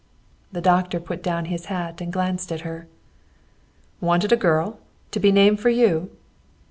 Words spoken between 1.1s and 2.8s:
down his hat and glanced at